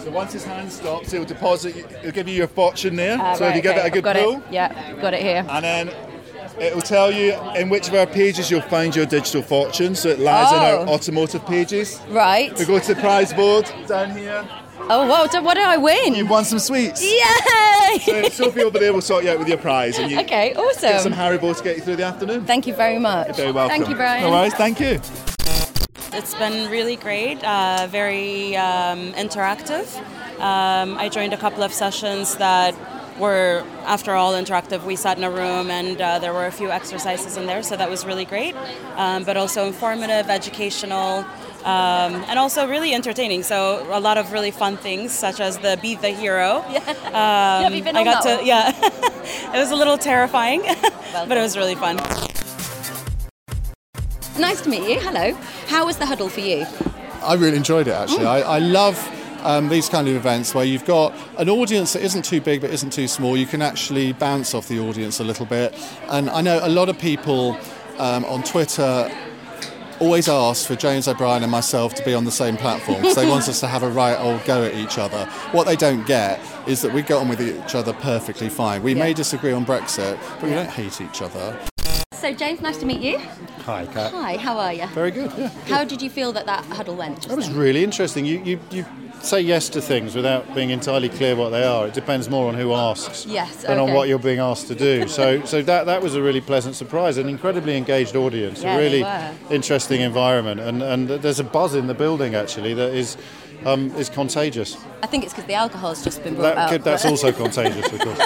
So 0.00 0.10
once 0.10 0.32
his 0.32 0.44
hand 0.44 0.70
stops, 0.70 1.10
he'll 1.12 1.24
deposit. 1.24 1.74
He'll 2.02 2.12
give 2.12 2.28
you 2.28 2.34
your 2.34 2.46
fortune 2.48 2.96
there. 2.96 3.18
Uh, 3.20 3.34
so 3.34 3.44
right, 3.44 3.50
if 3.50 3.56
you 3.56 3.62
give 3.62 3.72
okay, 3.72 3.80
it 3.80 3.82
a 3.82 3.86
I've 3.86 3.92
good 3.92 4.04
got 4.04 4.16
pull, 4.16 4.36
It. 4.36 4.42
Yeah, 4.50 4.94
got 5.00 5.14
it 5.14 5.20
here. 5.20 5.44
and 5.48 5.64
then 5.64 5.90
it'll 6.60 6.80
tell 6.80 7.10
you 7.12 7.32
in 7.56 7.68
which 7.68 7.88
of 7.88 7.94
our 7.94 8.06
pages 8.06 8.50
you'll 8.50 8.60
find 8.62 8.94
your 8.94 9.06
digital 9.06 9.42
fortune. 9.42 9.94
So 9.94 10.08
it 10.08 10.18
lies 10.18 10.52
in 10.52 10.58
Oh. 10.58 10.62
our 10.82 10.88
automotive 10.88 11.44
pages. 11.46 12.00
Right. 12.08 12.56
We 12.58 12.64
go 12.64 12.78
to 12.78 12.94
the 12.94 13.00
prize 13.00 13.32
board 13.32 13.70
down 13.86 14.10
here. 14.16 14.46
Oh, 14.90 15.06
what, 15.06 15.34
what 15.42 15.54
did 15.54 15.64
I 15.64 15.76
win? 15.76 16.14
You 16.14 16.24
won 16.26 16.44
some 16.44 16.58
sweets. 16.58 17.02
Yay! 17.02 17.98
So 17.98 18.28
Sophie 18.30 18.62
over 18.62 18.78
there 18.78 18.92
will 18.92 19.02
sort 19.02 19.24
you 19.24 19.30
out 19.30 19.38
with 19.38 19.48
your 19.48 19.58
prize. 19.58 19.98
And 19.98 20.10
you 20.10 20.18
Okay, 20.20 20.54
awesome. 20.54 20.90
Get 20.90 21.02
some 21.02 21.12
Haribo 21.12 21.54
to 21.56 21.62
get 21.64 21.76
you 21.76 21.82
through 21.82 21.96
the 21.96 22.04
afternoon. 22.04 22.44
Thank 22.46 22.66
you 22.66 22.74
very 22.74 22.98
much. 22.98 23.26
You're 23.26 23.34
very 23.36 23.52
welcome. 23.52 23.76
Thank 23.76 23.88
you, 23.90 23.96
Brian. 23.96 24.22
No 24.22 24.30
worries, 24.30 24.54
thank 24.54 24.80
you. 24.80 25.00
It's 26.12 26.34
been 26.34 26.70
really 26.70 26.96
great, 26.96 27.42
uh, 27.44 27.86
very 27.90 28.56
um, 28.56 29.12
interactive. 29.12 29.96
Um, 30.40 30.96
I 30.98 31.08
joined 31.08 31.32
a 31.32 31.36
couple 31.36 31.62
of 31.62 31.72
sessions 31.72 32.36
that 32.36 32.74
were, 33.18 33.64
after 33.84 34.14
all, 34.14 34.32
interactive. 34.32 34.84
We 34.84 34.96
sat 34.96 35.18
in 35.18 35.24
a 35.24 35.30
room 35.30 35.70
and 35.70 36.00
uh, 36.00 36.18
there 36.18 36.32
were 36.32 36.46
a 36.46 36.52
few 36.52 36.70
exercises 36.70 37.36
in 37.36 37.46
there, 37.46 37.62
so 37.62 37.76
that 37.76 37.90
was 37.90 38.04
really 38.06 38.24
great. 38.24 38.54
Um, 38.96 39.24
but 39.24 39.36
also 39.36 39.66
informative, 39.66 40.30
educational, 40.30 41.24
um, 41.64 42.14
and 42.28 42.38
also 42.38 42.66
really 42.68 42.94
entertaining. 42.94 43.42
So 43.42 43.86
a 43.90 44.00
lot 44.00 44.16
of 44.18 44.32
really 44.32 44.50
fun 44.50 44.76
things, 44.76 45.12
such 45.12 45.40
as 45.40 45.58
the 45.58 45.78
Be 45.82 45.94
the 45.94 46.10
Hero. 46.10 46.64
Um, 47.08 47.14
Yeah, 47.14 47.70
we've 47.70 47.84
been 47.84 47.96
I 47.96 48.00
on 48.00 48.04
got 48.04 48.22
to, 48.22 48.36
one. 48.36 48.46
yeah. 48.52 48.72
it 49.54 49.58
was 49.58 49.70
a 49.70 49.76
little 49.76 49.98
terrifying, 49.98 50.62
but 51.12 51.36
it 51.36 51.40
was 51.40 51.56
really 51.56 51.74
fun. 51.74 51.98
Nice 54.38 54.60
to 54.60 54.68
meet 54.68 54.88
you. 54.88 55.00
Hello. 55.00 55.34
How 55.66 55.86
was 55.86 55.96
the 55.96 56.06
huddle 56.06 56.28
for 56.28 56.40
you? 56.40 56.64
I 57.22 57.34
really 57.34 57.56
enjoyed 57.56 57.88
it 57.88 57.92
actually. 57.92 58.24
I, 58.24 58.40
I 58.40 58.58
love 58.60 58.96
um, 59.42 59.68
these 59.68 59.88
kind 59.88 60.06
of 60.06 60.14
events 60.14 60.54
where 60.54 60.64
you've 60.64 60.84
got 60.84 61.12
an 61.38 61.48
audience 61.48 61.92
that 61.94 62.02
isn't 62.02 62.24
too 62.24 62.40
big 62.40 62.60
but 62.60 62.70
isn't 62.70 62.92
too 62.92 63.08
small. 63.08 63.36
You 63.36 63.46
can 63.46 63.62
actually 63.62 64.12
bounce 64.12 64.54
off 64.54 64.68
the 64.68 64.78
audience 64.78 65.18
a 65.18 65.24
little 65.24 65.44
bit. 65.44 65.74
And 66.08 66.30
I 66.30 66.40
know 66.40 66.60
a 66.62 66.68
lot 66.68 66.88
of 66.88 66.98
people 66.98 67.58
um, 67.98 68.24
on 68.26 68.44
Twitter 68.44 69.10
always 69.98 70.28
ask 70.28 70.68
for 70.68 70.76
James 70.76 71.08
O'Brien 71.08 71.42
and 71.42 71.50
myself 71.50 71.94
to 71.94 72.04
be 72.04 72.14
on 72.14 72.24
the 72.24 72.30
same 72.30 72.56
platform 72.56 73.00
because 73.00 73.16
they 73.16 73.28
want 73.28 73.48
us 73.48 73.58
to 73.58 73.66
have 73.66 73.82
a 73.82 73.90
right 73.90 74.16
old 74.16 74.44
go 74.44 74.62
at 74.62 74.74
each 74.74 74.98
other. 74.98 75.26
What 75.50 75.66
they 75.66 75.74
don't 75.74 76.06
get 76.06 76.40
is 76.68 76.80
that 76.82 76.92
we 76.92 77.02
get 77.02 77.16
on 77.16 77.28
with 77.28 77.40
each 77.40 77.74
other 77.74 77.92
perfectly 77.92 78.48
fine. 78.48 78.84
We 78.84 78.94
may 78.94 79.14
disagree 79.14 79.52
on 79.52 79.66
Brexit, 79.66 80.16
but 80.40 80.44
we 80.44 80.50
don't 80.50 80.70
hate 80.70 81.00
each 81.00 81.22
other. 81.22 81.58
So, 82.20 82.34
James, 82.34 82.60
nice 82.60 82.78
to 82.78 82.86
meet 82.86 83.00
you. 83.00 83.16
Hi, 83.64 83.86
Kat. 83.86 84.12
Hi, 84.12 84.36
how 84.38 84.58
are 84.58 84.72
you? 84.72 84.86
Very 84.88 85.12
good, 85.12 85.30
yeah. 85.38 85.50
How 85.66 85.84
did 85.84 86.02
you 86.02 86.10
feel 86.10 86.32
that 86.32 86.46
that 86.46 86.64
huddle 86.64 86.96
went? 86.96 87.28
That 87.28 87.36
was 87.36 87.46
then? 87.48 87.56
really 87.56 87.84
interesting. 87.84 88.24
You, 88.24 88.42
you, 88.42 88.60
you 88.72 88.84
say 89.20 89.40
yes 89.40 89.68
to 89.68 89.80
things 89.80 90.16
without 90.16 90.52
being 90.52 90.70
entirely 90.70 91.10
clear 91.10 91.36
what 91.36 91.50
they 91.50 91.62
are. 91.62 91.86
It 91.86 91.94
depends 91.94 92.28
more 92.28 92.48
on 92.48 92.54
who 92.54 92.72
asks 92.74 93.24
Yes, 93.24 93.62
than 93.62 93.78
on 93.78 93.92
what 93.92 94.08
you're 94.08 94.18
being 94.18 94.40
asked 94.40 94.66
to 94.66 94.74
do. 94.74 95.06
So, 95.06 95.44
so 95.44 95.62
that, 95.62 95.86
that 95.86 96.02
was 96.02 96.16
a 96.16 96.22
really 96.22 96.40
pleasant 96.40 96.74
surprise. 96.74 97.18
An 97.18 97.28
incredibly 97.28 97.76
engaged 97.76 98.16
audience, 98.16 98.64
Yeah, 98.64 98.74
a 98.74 98.78
really 98.78 99.04
interesting 99.54 100.00
environment, 100.00 100.60
and, 100.60 100.82
and 100.82 101.08
there's 101.08 101.38
a 101.38 101.44
buzz 101.44 101.76
in 101.76 101.86
the 101.86 101.94
building 101.94 102.34
actually 102.34 102.74
that 102.74 102.92
is 102.94 103.16
um, 103.64 103.90
is 103.96 104.08
contagious. 104.08 104.76
I 105.02 105.06
think 105.06 105.24
it's 105.24 105.32
because 105.32 105.46
the 105.46 105.54
alcohol's 105.54 106.02
just 106.04 106.22
been 106.22 106.34
brought 106.34 106.54
That 106.54 106.72
out. 106.72 106.84
that's 106.84 107.04
also 107.12 107.32
contagious, 107.32 107.92
of 107.92 108.00
course. 108.00 108.18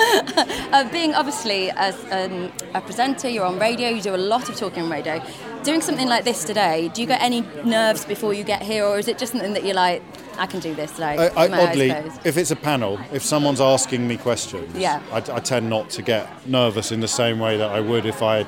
uh, 0.72 0.88
being 0.90 1.14
obviously 1.14 1.70
as 1.72 1.94
um, 2.10 2.50
a 2.74 2.80
presenter, 2.80 3.28
you're 3.28 3.44
on 3.44 3.58
radio, 3.58 3.88
you 3.88 4.00
do 4.00 4.14
a 4.14 4.16
lot 4.16 4.48
of 4.48 4.56
talking 4.56 4.82
on 4.84 4.90
radio. 4.90 5.22
Doing 5.62 5.80
something 5.82 6.08
like 6.08 6.24
this 6.24 6.44
today, 6.44 6.88
do 6.94 7.02
you 7.02 7.06
get 7.06 7.20
any 7.20 7.42
nerves 7.64 8.04
before 8.04 8.32
you 8.32 8.44
get 8.44 8.62
here, 8.62 8.84
or 8.84 8.98
is 8.98 9.08
it 9.08 9.18
just 9.18 9.32
something 9.32 9.52
that 9.52 9.64
you're 9.64 9.74
like, 9.74 10.02
I 10.38 10.46
can 10.46 10.60
do 10.60 10.74
this 10.74 10.92
today? 10.92 11.16
I, 11.18 11.26
I, 11.28 11.42
with 11.42 11.50
my 11.50 11.60
eyes 11.60 11.68
oddly, 11.68 11.90
if 12.24 12.36
it's 12.38 12.50
a 12.50 12.56
panel, 12.56 12.98
if 13.12 13.22
someone's 13.22 13.60
asking 13.60 14.08
me 14.08 14.16
questions, 14.16 14.74
Yeah. 14.76 15.02
I, 15.12 15.18
I 15.18 15.40
tend 15.40 15.68
not 15.68 15.90
to 15.90 16.02
get 16.02 16.46
nervous 16.46 16.92
in 16.92 17.00
the 17.00 17.08
same 17.08 17.38
way 17.38 17.58
that 17.58 17.70
I 17.70 17.80
would 17.80 18.06
if 18.06 18.22
I 18.22 18.38
had 18.38 18.46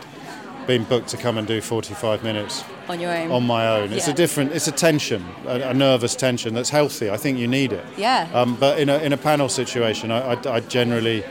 been 0.66 0.85
booked 0.85 1.09
to 1.09 1.16
come 1.16 1.37
and 1.38 1.47
do 1.47 1.61
45 1.61 2.23
minutes 2.23 2.62
on 2.88 3.00
your 3.00 3.11
own. 3.14 3.30
on 3.32 3.42
my 3.44 3.66
own. 3.68 3.92
It's 3.92 4.06
Yeah. 4.06 4.12
a 4.14 4.16
different, 4.16 4.52
it's 4.52 4.68
a 4.68 4.73
tension, 4.73 5.25
a, 5.47 5.71
a 5.71 5.75
nervous 5.75 6.14
tension 6.16 6.54
that's 6.54 6.71
healthy. 6.71 7.11
I 7.11 7.16
think 7.16 7.37
you 7.38 7.49
need 7.49 7.73
it. 7.73 7.85
Yeah. 7.99 8.30
Um, 8.32 8.56
but 8.56 8.78
in 8.78 8.88
a, 8.88 8.99
in 8.99 9.12
a 9.12 9.16
panel 9.16 9.49
situation, 9.49 10.11
I, 10.12 10.35
I, 10.35 10.54
I 10.54 10.61
generally, 10.61 11.25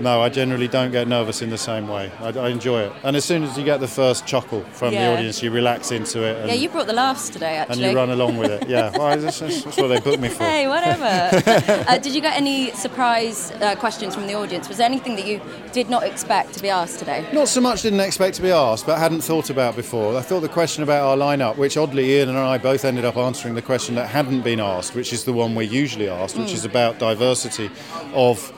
no, 0.00 0.20
I 0.22 0.28
generally 0.28 0.68
don't 0.68 0.90
get 0.90 1.06
nervous 1.08 1.42
in 1.42 1.50
the 1.50 1.58
same 1.58 1.88
way. 1.88 2.10
I, 2.20 2.28
I 2.30 2.48
enjoy 2.48 2.82
it. 2.82 2.92
And 3.04 3.16
as 3.16 3.24
soon 3.24 3.42
as 3.44 3.56
you 3.58 3.64
get 3.64 3.80
the 3.80 3.88
first 3.88 4.26
chuckle 4.26 4.62
from 4.72 4.92
Yeah. 4.92 5.10
the 5.10 5.16
audience, 5.18 5.42
you 5.42 5.50
relax 5.50 5.90
into 5.92 6.22
it. 6.22 6.36
And, 6.38 6.48
yeah, 6.48 6.54
you 6.54 6.68
brought 6.68 6.86
the 6.86 6.92
laughs 6.92 7.28
today, 7.28 7.56
actually. 7.56 7.84
and 7.84 7.92
you 7.92 7.96
run 7.96 8.10
along 8.10 8.36
with 8.38 8.50
it. 8.50 8.68
Yeah, 8.68 8.90
well, 8.98 9.16
that's, 9.18 9.40
that's, 9.40 9.62
that's 9.64 9.76
what 9.76 9.88
they 9.88 10.00
booked 10.00 10.20
me 10.20 10.28
for. 10.28 10.44
Hey, 10.44 10.66
whatever. 10.68 11.04
uh, 11.88 11.98
did 11.98 12.14
you 12.14 12.20
get 12.20 12.36
any 12.36 12.70
surprise 12.72 13.50
uh, 13.52 13.74
questions 13.76 14.14
from 14.14 14.26
the 14.26 14.34
audience? 14.34 14.68
Was 14.68 14.78
there 14.78 14.86
anything 14.86 15.16
that 15.16 15.26
you 15.26 15.40
did 15.72 15.88
not 15.90 16.02
expect 16.04 16.54
to 16.54 16.62
be 16.62 16.70
asked 16.70 16.98
today? 16.98 17.28
Not 17.32 17.48
so 17.48 17.60
much 17.60 17.82
didn't 17.82 18.00
expect 18.00 18.36
to 18.36 18.42
be 18.42 18.50
asked, 18.50 18.86
but 18.86 18.98
hadn't 18.98 19.20
thought 19.22 19.50
about 19.50 19.76
before. 19.76 20.16
I 20.16 20.22
thought 20.22 20.40
the 20.40 20.48
question 20.48 20.82
about 20.82 21.02
our 21.06 21.16
lineup, 21.16 21.56
which 21.56 21.76
oddly 21.76 22.16
Ian 22.16 22.30
and 22.30 22.38
I 22.38 22.58
both 22.58 22.84
ended 22.84 23.04
up 23.04 23.16
answering 23.16 23.54
the 23.54 23.62
question 23.62 23.94
that 23.96 24.08
hadn't 24.08 24.42
been 24.42 24.60
asked, 24.60 24.94
which 24.94 25.12
is 25.12 25.24
the 25.24 25.32
one 25.32 25.54
we're 25.54 25.62
usually 25.62 26.08
asked, 26.08 26.36
which 26.38 26.48
Mm. 26.50 26.54
is 26.54 26.64
about 26.64 26.98
diversity 26.98 27.70
of 28.14 28.52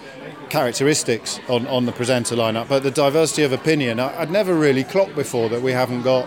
characteristics 0.48 1.40
on, 1.48 1.66
on 1.66 1.86
the 1.86 1.92
presenter 1.92 2.34
lineup. 2.36 2.68
But 2.68 2.82
the 2.82 2.90
diversity 2.90 3.42
of 3.42 3.52
opinion, 3.52 4.00
I, 4.00 4.20
I'd 4.20 4.30
never 4.30 4.54
really 4.54 4.84
clocked 4.84 5.14
before 5.14 5.48
that 5.48 5.62
we 5.62 5.72
haven't 5.72 6.02
got 6.02 6.26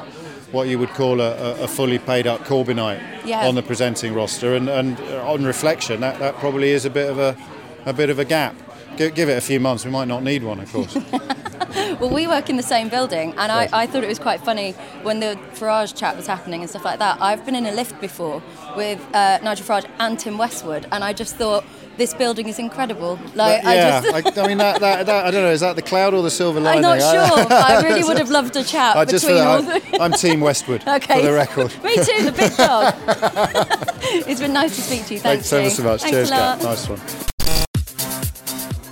what 0.51 0.67
you 0.67 0.79
would 0.79 0.89
call 0.89 1.19
a, 1.21 1.61
a, 1.63 1.67
fully 1.67 1.99
paid 1.99 2.27
up 2.27 2.41
Corbynite 2.41 3.25
Yeah. 3.25 3.47
on 3.47 3.55
the 3.55 3.63
presenting 3.63 4.13
roster. 4.13 4.55
And, 4.55 4.69
and 4.69 4.99
uh, 5.01 5.29
on 5.29 5.43
reflection, 5.43 5.99
that, 6.01 6.19
that 6.19 6.35
probably 6.37 6.69
is 6.71 6.85
a 6.85 6.89
bit 6.89 7.09
of 7.09 7.19
a, 7.19 7.35
a 7.85 7.93
bit 7.93 8.09
of 8.09 8.19
a 8.19 8.25
gap. 8.25 8.55
Gi- 8.97 9.11
give 9.11 9.27
it 9.27 9.37
a 9.37 9.41
few 9.41 9.59
months, 9.59 9.83
we 9.85 9.91
might 9.91 10.07
not 10.07 10.23
need 10.23 10.43
one, 10.43 10.59
of 10.59 10.71
course. 10.71 10.95
Well, 11.99 12.09
we 12.09 12.27
work 12.27 12.49
in 12.49 12.57
the 12.57 12.63
same 12.63 12.89
building, 12.89 13.33
and 13.37 13.51
I, 13.51 13.69
I 13.71 13.85
thought 13.87 14.03
it 14.03 14.07
was 14.07 14.19
quite 14.19 14.41
funny 14.41 14.71
when 15.03 15.19
the 15.19 15.37
Farage 15.53 15.95
chat 15.95 16.15
was 16.17 16.27
happening 16.27 16.61
and 16.61 16.69
stuff 16.69 16.83
like 16.83 16.99
that. 16.99 17.21
I've 17.21 17.45
been 17.45 17.55
in 17.55 17.65
a 17.65 17.71
lift 17.71 17.99
before 18.01 18.41
with 18.75 18.99
uh, 19.13 19.39
Nigel 19.43 19.65
Farage 19.65 19.89
and 19.99 20.19
Tim 20.19 20.37
Westwood, 20.37 20.87
and 20.91 21.03
I 21.03 21.13
just 21.13 21.35
thought 21.35 21.63
this 21.97 22.13
building 22.13 22.47
is 22.47 22.59
incredible. 22.59 23.19
Like, 23.33 23.63
But 23.63 23.75
yeah, 23.75 24.01
I 24.03 24.21
just. 24.21 24.37
I, 24.37 24.41
I 24.43 24.47
mean 24.47 24.57
that, 24.57 24.79
that, 24.81 25.05
that. 25.05 25.25
I 25.25 25.31
don't 25.31 25.43
know. 25.43 25.51
Is 25.51 25.61
that 25.61 25.75
the 25.75 25.81
cloud 25.81 26.13
or 26.13 26.21
the 26.21 26.31
silver 26.31 26.59
lining? 26.59 26.83
I'm 26.85 26.99
not 26.99 27.37
sure. 27.37 27.47
I 27.49 27.81
really 27.81 28.03
would 28.07 28.17
have 28.17 28.29
loved 28.29 28.55
a 28.55 28.63
chat 28.63 28.97
I 28.97 29.05
just 29.05 29.25
between 29.25 29.43
all 29.43 29.61
the. 29.61 29.97
I'm 30.01 30.11
Team 30.11 30.41
Westwood 30.41 30.85
Okay. 30.87 31.19
for 31.21 31.25
the 31.25 31.33
record. 31.33 31.73
Me 31.83 31.95
too, 31.95 32.23
the 32.23 32.33
big 32.35 32.55
dog. 32.57 32.93
it's 34.27 34.41
been 34.41 34.53
nice 34.53 34.75
to 34.75 34.81
speak 34.81 35.05
to 35.07 35.13
you. 35.13 35.19
Thanks, 35.19 35.49
Thanks 35.49 35.75
so 35.75 35.83
much. 35.83 36.01
Thanks 36.01 36.15
Cheers, 36.15 36.31
a 36.31 36.33
lot. 36.35 36.63
Nice 36.63 36.89
one. 36.89 36.99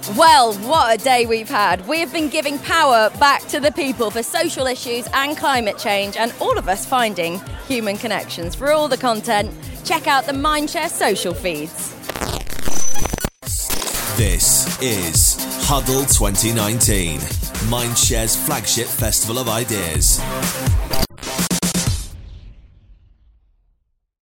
Well, 0.09 0.53
what 0.55 0.99
a 0.99 1.01
day 1.01 1.25
we've 1.25 1.47
had. 1.47 1.87
We 1.87 2.01
have 2.01 2.11
been 2.11 2.27
giving 2.27 2.59
power 2.59 3.09
back 3.21 3.41
to 3.47 3.61
the 3.61 3.71
people 3.71 4.11
for 4.11 4.21
social 4.21 4.67
issues 4.67 5.07
and 5.13 5.37
climate 5.37 5.77
change, 5.77 6.17
and 6.17 6.33
all 6.41 6.57
of 6.57 6.67
us 6.67 6.85
finding 6.85 7.41
human 7.69 7.97
connections. 7.97 8.53
For 8.53 8.73
all 8.73 8.89
the 8.89 8.97
content, 8.97 9.49
check 9.85 10.05
out 10.05 10.25
the 10.25 10.33
Mindshare 10.33 10.89
social 10.89 11.33
feeds. 11.33 11.93
This 14.17 14.77
is 14.81 15.37
Huddle 15.67 16.03
2019, 16.03 17.19
Mindshare's 17.69 18.35
flagship 18.35 18.87
festival 18.87 19.39
of 19.39 19.47
ideas. 19.47 20.19